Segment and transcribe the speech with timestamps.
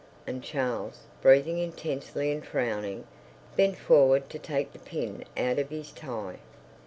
[0.25, 3.05] And Charles, breathing intensely and frowning,
[3.55, 6.39] bent forward to take the pin out of his tie.